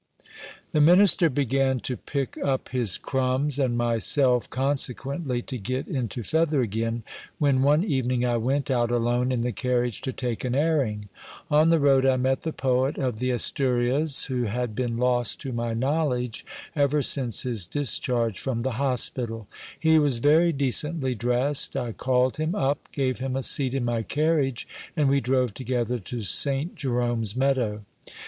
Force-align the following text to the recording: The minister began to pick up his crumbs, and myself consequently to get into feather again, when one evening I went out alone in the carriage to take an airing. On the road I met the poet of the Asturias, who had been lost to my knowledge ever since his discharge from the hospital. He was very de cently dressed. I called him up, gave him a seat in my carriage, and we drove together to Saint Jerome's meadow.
The 0.71 0.81
minister 0.81 1.29
began 1.29 1.79
to 1.81 1.95
pick 1.95 2.35
up 2.39 2.69
his 2.69 2.97
crumbs, 2.97 3.59
and 3.59 3.77
myself 3.77 4.49
consequently 4.49 5.43
to 5.43 5.59
get 5.59 5.87
into 5.87 6.23
feather 6.23 6.63
again, 6.63 7.03
when 7.37 7.61
one 7.61 7.83
evening 7.83 8.25
I 8.25 8.37
went 8.37 8.71
out 8.71 8.89
alone 8.89 9.31
in 9.31 9.41
the 9.41 9.51
carriage 9.51 10.01
to 10.01 10.11
take 10.11 10.43
an 10.43 10.55
airing. 10.55 11.05
On 11.51 11.69
the 11.69 11.79
road 11.79 12.03
I 12.03 12.17
met 12.17 12.41
the 12.41 12.51
poet 12.51 12.97
of 12.97 13.19
the 13.19 13.29
Asturias, 13.29 14.25
who 14.25 14.45
had 14.45 14.73
been 14.73 14.97
lost 14.97 15.39
to 15.41 15.53
my 15.53 15.75
knowledge 15.75 16.47
ever 16.75 17.03
since 17.03 17.43
his 17.43 17.67
discharge 17.67 18.39
from 18.39 18.63
the 18.63 18.81
hospital. 18.81 19.47
He 19.79 19.99
was 19.99 20.17
very 20.17 20.51
de 20.51 20.69
cently 20.69 21.15
dressed. 21.15 21.77
I 21.77 21.91
called 21.91 22.37
him 22.37 22.55
up, 22.55 22.91
gave 22.91 23.19
him 23.19 23.35
a 23.35 23.43
seat 23.43 23.75
in 23.75 23.85
my 23.85 24.01
carriage, 24.01 24.67
and 24.97 25.09
we 25.09 25.21
drove 25.21 25.53
together 25.53 25.99
to 25.99 26.21
Saint 26.21 26.73
Jerome's 26.73 27.35
meadow. 27.35 27.85